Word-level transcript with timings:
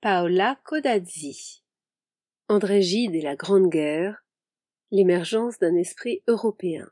Paola 0.00 0.54
Codazzi. 0.62 1.64
André 2.46 2.82
Gide 2.82 3.16
et 3.16 3.20
la 3.20 3.34
Grande 3.34 3.68
Guerre. 3.68 4.24
L'émergence 4.92 5.58
d'un 5.58 5.74
esprit 5.74 6.22
européen. 6.28 6.88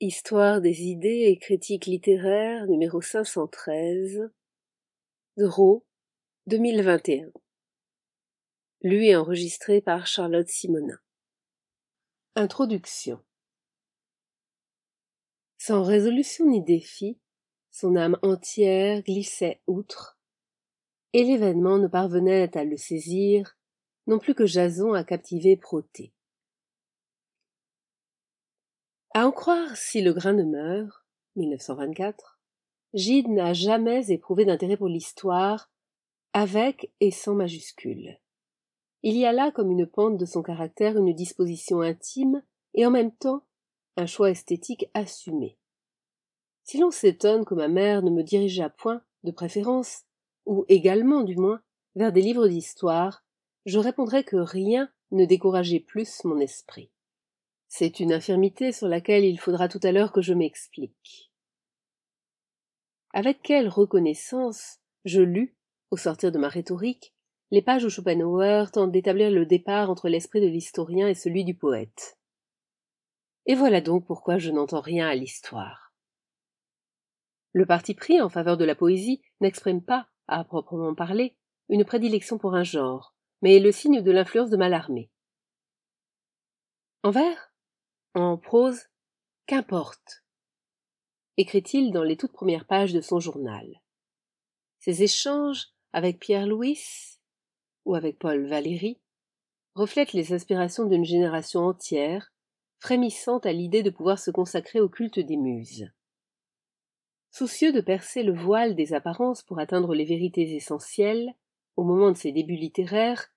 Histoire 0.00 0.60
des 0.60 0.82
idées 0.82 1.26
et 1.28 1.38
critique 1.38 1.86
littéraire 1.86 2.66
numéro 2.66 3.00
513. 3.00 4.28
Draux, 5.36 5.86
2021. 6.48 7.30
Lu 8.82 9.04
et 9.04 9.14
enregistré 9.14 9.80
par 9.80 10.08
Charlotte 10.08 10.48
Simonin. 10.48 10.98
Introduction. 12.34 13.20
Sans 15.58 15.84
résolution 15.84 16.44
ni 16.46 16.60
défi, 16.60 17.20
son 17.70 17.94
âme 17.94 18.18
entière 18.22 19.00
glissait 19.04 19.60
outre, 19.68 20.19
et 21.12 21.24
l'événement 21.24 21.78
ne 21.78 21.88
parvenait 21.88 22.56
à 22.56 22.64
le 22.64 22.76
saisir, 22.76 23.56
non 24.06 24.18
plus 24.18 24.34
que 24.34 24.46
Jason 24.46 24.92
à 24.92 25.04
captiver 25.04 25.56
Protée. 25.56 26.12
À 29.12 29.26
en 29.26 29.32
croire 29.32 29.76
si 29.76 30.02
le 30.02 30.12
grain 30.12 30.34
demeure, 30.34 31.04
1924, 31.36 32.40
Gide 32.94 33.28
n'a 33.28 33.52
jamais 33.52 34.10
éprouvé 34.10 34.44
d'intérêt 34.44 34.76
pour 34.76 34.88
l'histoire, 34.88 35.70
avec 36.32 36.92
et 37.00 37.10
sans 37.10 37.34
majuscule. 37.34 38.18
Il 39.02 39.16
y 39.16 39.24
a 39.24 39.32
là 39.32 39.50
comme 39.50 39.70
une 39.70 39.86
pente 39.86 40.16
de 40.16 40.26
son 40.26 40.42
caractère 40.42 40.96
une 40.96 41.14
disposition 41.14 41.80
intime 41.80 42.42
et 42.74 42.86
en 42.86 42.90
même 42.90 43.12
temps 43.12 43.44
un 43.96 44.06
choix 44.06 44.30
esthétique 44.30 44.86
assumé. 44.94 45.58
Si 46.62 46.78
l'on 46.78 46.90
s'étonne 46.90 47.44
que 47.44 47.54
ma 47.54 47.68
mère 47.68 48.02
ne 48.02 48.10
me 48.10 48.22
dirigeât 48.22 48.70
point, 48.70 49.02
de 49.24 49.32
préférence, 49.32 50.04
ou 50.50 50.64
également 50.68 51.22
du 51.22 51.36
moins, 51.36 51.62
vers 51.94 52.12
des 52.12 52.22
livres 52.22 52.48
d'histoire, 52.48 53.22
je 53.66 53.78
répondrai 53.78 54.24
que 54.24 54.36
rien 54.36 54.90
ne 55.12 55.24
décourageait 55.24 55.78
plus 55.78 56.24
mon 56.24 56.40
esprit. 56.40 56.90
C'est 57.68 58.00
une 58.00 58.12
infirmité 58.12 58.72
sur 58.72 58.88
laquelle 58.88 59.24
il 59.24 59.38
faudra 59.38 59.68
tout 59.68 59.78
à 59.84 59.92
l'heure 59.92 60.10
que 60.10 60.22
je 60.22 60.34
m'explique. 60.34 61.30
Avec 63.12 63.42
quelle 63.42 63.68
reconnaissance 63.68 64.80
je 65.04 65.22
lus, 65.22 65.54
au 65.92 65.96
sortir 65.96 66.32
de 66.32 66.38
ma 66.38 66.48
rhétorique, 66.48 67.14
les 67.52 67.62
pages 67.62 67.84
où 67.84 67.88
Schopenhauer 67.88 68.72
tente 68.72 68.90
d'établir 68.90 69.30
le 69.30 69.46
départ 69.46 69.88
entre 69.88 70.08
l'esprit 70.08 70.40
de 70.40 70.48
l'historien 70.48 71.06
et 71.06 71.14
celui 71.14 71.44
du 71.44 71.54
poète. 71.54 72.18
Et 73.46 73.54
voilà 73.54 73.80
donc 73.80 74.04
pourquoi 74.04 74.38
je 74.38 74.50
n'entends 74.50 74.80
rien 74.80 75.06
à 75.06 75.14
l'histoire. 75.14 75.92
Le 77.52 77.66
parti 77.66 77.94
pris 77.94 78.20
en 78.20 78.28
faveur 78.28 78.56
de 78.56 78.64
la 78.64 78.74
poésie 78.74 79.22
n'exprime 79.40 79.82
pas, 79.82 80.08
à 80.30 80.44
proprement 80.44 80.94
parler, 80.94 81.36
une 81.68 81.84
prédilection 81.84 82.38
pour 82.38 82.54
un 82.54 82.62
genre, 82.62 83.14
mais 83.42 83.58
le 83.58 83.72
signe 83.72 84.00
de 84.00 84.10
l'influence 84.10 84.50
de 84.50 84.56
Mallarmé. 84.56 85.10
En 87.02 87.10
vers 87.10 87.52
En 88.14 88.38
prose 88.38 88.80
Qu'importe 89.46 90.22
écrit-il 91.36 91.90
dans 91.90 92.02
les 92.02 92.18
toutes 92.18 92.32
premières 92.32 92.66
pages 92.66 92.92
de 92.92 93.00
son 93.00 93.18
journal. 93.18 93.66
Ses 94.78 95.02
échanges 95.02 95.68
avec 95.92 96.20
Pierre 96.20 96.46
Louis 96.46 96.78
ou 97.86 97.94
avec 97.94 98.18
Paul 98.18 98.46
Valéry 98.46 99.00
reflètent 99.74 100.12
les 100.12 100.34
aspirations 100.34 100.84
d'une 100.84 101.04
génération 101.04 101.60
entière, 101.60 102.30
frémissante 102.78 103.46
à 103.46 103.52
l'idée 103.52 103.82
de 103.82 103.90
pouvoir 103.90 104.18
se 104.18 104.30
consacrer 104.30 104.80
au 104.80 104.90
culte 104.90 105.18
des 105.18 105.38
muses. 105.38 105.90
Soucieux 107.30 107.72
de 107.72 107.80
percer 107.80 108.22
le 108.22 108.34
voile 108.34 108.74
des 108.74 108.92
apparences 108.92 109.42
pour 109.42 109.60
atteindre 109.60 109.94
les 109.94 110.04
vérités 110.04 110.54
essentielles, 110.54 111.32
au 111.76 111.84
moment 111.84 112.10
de 112.10 112.16
ses 112.16 112.32
débuts 112.32 112.56
littéraires, 112.56 113.32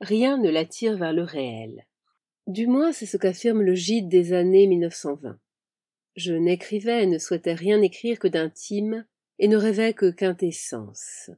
rien 0.00 0.36
ne 0.36 0.50
l'attire 0.50 0.96
vers 0.96 1.12
le 1.12 1.22
réel. 1.22 1.86
Du 2.46 2.66
moins, 2.66 2.92
c'est 2.92 3.06
ce 3.06 3.16
qu'affirme 3.16 3.62
le 3.62 3.74
gîte 3.74 4.08
des 4.08 4.32
années 4.32 4.66
1920. 4.66 5.38
Je 6.16 6.34
n'écrivais 6.34 7.04
et 7.04 7.06
ne 7.06 7.18
souhaitais 7.18 7.54
rien 7.54 7.80
écrire 7.80 8.18
que 8.18 8.28
d'intime, 8.28 9.06
et 9.38 9.48
ne 9.48 9.56
rêvais 9.56 9.94
que 9.94 10.10
quintessence. 10.10 11.30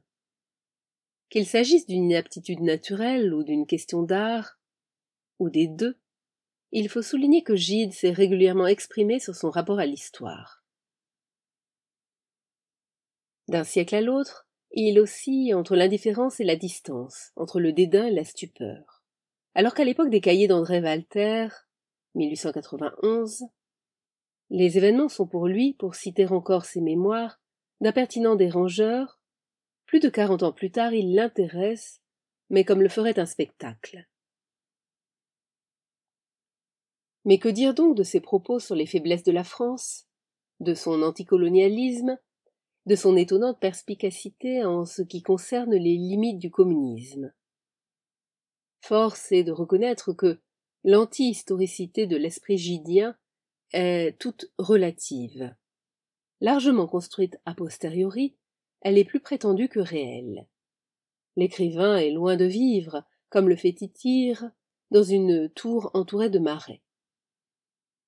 Qu'il 1.29 1.45
s'agisse 1.45 1.87
d'une 1.87 2.11
inaptitude 2.11 2.59
naturelle 2.59 3.33
ou 3.33 3.43
d'une 3.43 3.65
question 3.65 4.03
d'art, 4.03 4.59
ou 5.39 5.49
des 5.49 5.67
deux, 5.67 5.97
il 6.71 6.89
faut 6.89 7.01
souligner 7.01 7.43
que 7.43 7.55
Gide 7.55 7.93
s'est 7.93 8.11
régulièrement 8.11 8.67
exprimé 8.67 9.19
sur 9.19 9.35
son 9.35 9.49
rapport 9.49 9.79
à 9.79 9.85
l'histoire. 9.85 10.62
D'un 13.47 13.63
siècle 13.63 13.95
à 13.95 14.01
l'autre, 14.01 14.47
il 14.71 14.99
oscille 14.99 15.53
entre 15.53 15.75
l'indifférence 15.75 16.39
et 16.39 16.43
la 16.43 16.55
distance, 16.55 17.31
entre 17.35 17.59
le 17.59 17.73
dédain 17.73 18.05
et 18.05 18.13
la 18.13 18.23
stupeur. 18.23 19.03
Alors 19.53 19.73
qu'à 19.73 19.83
l'époque 19.83 20.09
des 20.09 20.21
cahiers 20.21 20.47
d'André 20.47 20.81
Walter, 20.81 21.47
1891, 22.15 23.43
les 24.49 24.77
événements 24.77 25.09
sont 25.09 25.27
pour 25.27 25.47
lui, 25.47 25.73
pour 25.73 25.95
citer 25.95 26.25
encore 26.27 26.65
ses 26.65 26.81
mémoires, 26.81 27.39
d'un 27.81 27.91
pertinent 27.91 28.35
dérangeur, 28.35 29.19
plus 29.85 29.99
de 29.99 30.09
quarante 30.09 30.43
ans 30.43 30.53
plus 30.53 30.71
tard 30.71 30.93
il 30.93 31.13
l'intéresse, 31.13 32.01
mais 32.49 32.63
comme 32.63 32.81
le 32.81 32.89
ferait 32.89 33.19
un 33.19 33.25
spectacle. 33.25 34.07
Mais 37.25 37.39
que 37.39 37.49
dire 37.49 37.73
donc 37.73 37.95
de 37.95 38.03
ses 38.03 38.19
propos 38.21 38.59
sur 38.59 38.75
les 38.75 38.85
faiblesses 38.85 39.23
de 39.23 39.31
la 39.31 39.43
France, 39.43 40.07
de 40.59 40.73
son 40.73 41.01
anticolonialisme, 41.01 42.17
de 42.85 42.95
son 42.95 43.15
étonnante 43.15 43.59
perspicacité 43.59 44.63
en 44.65 44.85
ce 44.85 45.01
qui 45.01 45.21
concerne 45.21 45.73
les 45.73 45.95
limites 45.95 46.39
du 46.39 46.51
communisme. 46.51 47.33
Force 48.81 49.31
est 49.31 49.43
de 49.43 49.51
reconnaître 49.51 50.11
que 50.11 50.41
l'anti-historicité 50.83 52.07
de 52.07 52.17
l'esprit 52.17 52.57
gidien 52.57 53.15
est 53.71 54.19
toute 54.19 54.51
relative. 54.57 55.55
Largement 56.41 56.87
construite 56.87 57.39
a 57.45 57.53
posteriori, 57.53 58.35
elle 58.81 58.97
est 58.97 59.05
plus 59.05 59.21
prétendue 59.21 59.69
que 59.69 59.79
réelle. 59.79 60.45
L'écrivain 61.37 61.95
est 61.95 62.11
loin 62.11 62.35
de 62.35 62.45
vivre, 62.45 63.05
comme 63.29 63.47
le 63.47 63.55
fait 63.55 63.71
Titir, 63.71 64.51
dans 64.91 65.03
une 65.03 65.49
tour 65.49 65.89
entourée 65.93 66.29
de 66.29 66.39
marais. 66.39 66.81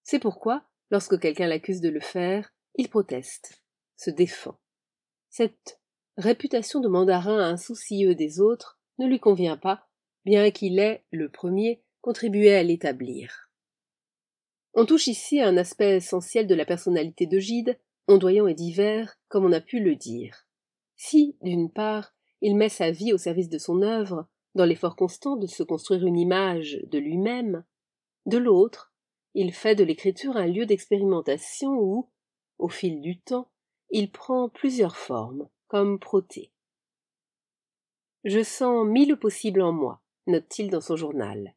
C'est 0.04 0.20
pourquoi, 0.20 0.68
lorsque 0.92 1.20
quelqu'un 1.20 1.48
l'accuse 1.48 1.82
de 1.82 1.90
le 1.90 2.02
faire, 2.02 2.54
il 2.76 2.90
proteste, 2.90 3.64
se 3.96 4.12
défend. 4.12 4.60
Cette 5.38 5.82
réputation 6.16 6.80
de 6.80 6.88
mandarin 6.88 7.40
insoucieux 7.40 8.16
des 8.16 8.40
autres 8.40 8.80
ne 9.00 9.06
lui 9.06 9.20
convient 9.20 9.58
pas, 9.58 9.86
bien 10.24 10.50
qu'il 10.50 10.80
ait, 10.80 11.04
le 11.12 11.28
premier, 11.28 11.84
contribué 12.00 12.56
à 12.56 12.64
l'établir. 12.64 13.50
On 14.76 14.86
touche 14.86 15.08
ici 15.08 15.42
à 15.42 15.50
un 15.50 15.58
aspect 15.58 15.98
essentiel 15.98 16.48
de 16.48 16.56
la 16.56 16.64
personnalité 16.64 17.26
de 17.26 17.38
Gide, 17.38 17.78
ondoyant 18.08 18.48
et 18.48 18.54
divers, 18.54 19.20
comme 19.28 19.44
on 19.44 19.52
a 19.52 19.60
pu 19.60 19.82
le 19.82 19.98
dire. 19.98 20.48
Si, 20.96 21.36
d'une 21.42 21.70
part, 21.70 22.14
il 22.40 22.56
met 22.56 22.70
sa 22.70 22.92
vie 22.92 23.12
au 23.12 23.18
service 23.18 23.50
de 23.50 23.58
son 23.58 23.82
œuvre, 23.82 24.30
dans 24.54 24.64
l'effort 24.64 24.96
constant 24.96 25.36
de 25.36 25.48
se 25.48 25.64
construire 25.64 26.06
une 26.06 26.18
image 26.18 26.80
de 26.88 26.98
lui-même, 26.98 27.66
de 28.26 28.38
l'autre, 28.38 28.94
il 29.34 29.52
fait 29.52 29.76
de 29.76 29.84
l'écriture 29.84 30.38
un 30.38 30.48
lieu 30.48 30.66
d'expérimentation 30.66 31.74
où, 31.74 32.10
au 32.58 32.70
fil 32.70 33.02
du 33.02 33.20
temps, 33.20 33.50
il 33.98 34.12
prend 34.12 34.50
plusieurs 34.50 34.98
formes, 34.98 35.48
comme 35.68 36.00
Protée. 36.00 36.52
Je 38.26 38.44
sens 38.44 38.86
mille 38.86 39.16
possibles 39.16 39.62
en 39.62 39.72
moi, 39.72 40.02
note-t-il 40.28 40.70
dans 40.70 40.82
son 40.82 40.98
journal. 40.98 41.56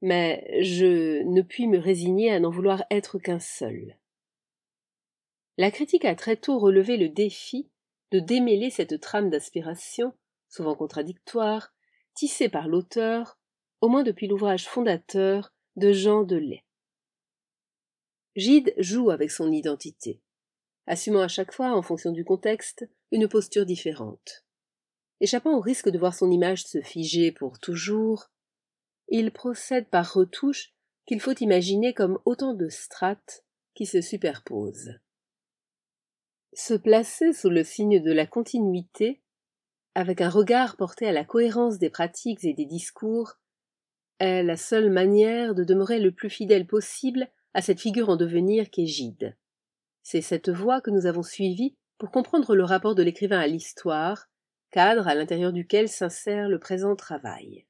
Mais 0.00 0.46
je 0.62 1.24
ne 1.24 1.42
puis 1.42 1.66
me 1.66 1.78
résigner 1.78 2.30
à 2.30 2.38
n'en 2.38 2.50
vouloir 2.52 2.84
être 2.92 3.18
qu'un 3.18 3.40
seul. 3.40 3.98
La 5.58 5.72
critique 5.72 6.04
a 6.04 6.14
très 6.14 6.36
tôt 6.36 6.60
relevé 6.60 6.96
le 6.96 7.08
défi 7.08 7.68
de 8.12 8.20
démêler 8.20 8.70
cette 8.70 9.00
trame 9.00 9.28
d'aspiration, 9.28 10.12
souvent 10.48 10.76
contradictoire, 10.76 11.74
tissée 12.14 12.48
par 12.48 12.68
l'auteur, 12.68 13.36
au 13.80 13.88
moins 13.88 14.04
depuis 14.04 14.28
l'ouvrage 14.28 14.68
fondateur 14.68 15.52
de 15.74 15.90
Jean 15.90 16.22
Delay. 16.22 16.62
Gide 18.36 18.74
joue 18.78 19.10
avec 19.10 19.32
son 19.32 19.50
identité 19.50 20.20
assumant 20.86 21.22
à 21.22 21.28
chaque 21.28 21.52
fois, 21.52 21.72
en 21.72 21.82
fonction 21.82 22.12
du 22.12 22.24
contexte, 22.24 22.88
une 23.10 23.28
posture 23.28 23.66
différente. 23.66 24.44
Échappant 25.20 25.56
au 25.56 25.60
risque 25.60 25.88
de 25.88 25.98
voir 25.98 26.14
son 26.14 26.30
image 26.30 26.64
se 26.64 26.80
figer 26.80 27.32
pour 27.32 27.58
toujours, 27.58 28.30
il 29.08 29.32
procède 29.32 29.88
par 29.88 30.12
retouches 30.12 30.72
qu'il 31.06 31.20
faut 31.20 31.34
imaginer 31.34 31.94
comme 31.94 32.18
autant 32.24 32.54
de 32.54 32.68
strates 32.68 33.44
qui 33.74 33.86
se 33.86 34.00
superposent. 34.00 34.98
Se 36.52 36.74
placer 36.74 37.32
sous 37.32 37.50
le 37.50 37.64
signe 37.64 38.00
de 38.00 38.12
la 38.12 38.26
continuité, 38.26 39.22
avec 39.94 40.20
un 40.20 40.28
regard 40.28 40.76
porté 40.76 41.06
à 41.06 41.12
la 41.12 41.24
cohérence 41.24 41.78
des 41.78 41.90
pratiques 41.90 42.44
et 42.44 42.54
des 42.54 42.64
discours, 42.64 43.38
est 44.18 44.42
la 44.42 44.56
seule 44.56 44.90
manière 44.90 45.54
de 45.54 45.64
demeurer 45.64 45.98
le 45.98 46.12
plus 46.12 46.30
fidèle 46.30 46.66
possible 46.66 47.28
à 47.52 47.62
cette 47.62 47.80
figure 47.80 48.08
en 48.08 48.16
devenir 48.16 48.70
qu'est 48.70 48.86
Gide. 48.86 49.36
C'est 50.04 50.20
cette 50.20 50.50
voie 50.50 50.82
que 50.82 50.90
nous 50.90 51.06
avons 51.06 51.22
suivie 51.22 51.74
pour 51.96 52.10
comprendre 52.10 52.54
le 52.54 52.62
rapport 52.62 52.94
de 52.94 53.02
l'écrivain 53.02 53.40
à 53.40 53.46
l'histoire, 53.46 54.28
cadre 54.70 55.08
à 55.08 55.14
l'intérieur 55.14 55.50
duquel 55.50 55.88
s'insère 55.88 56.50
le 56.50 56.58
présent 56.58 56.94
travail. 56.94 57.64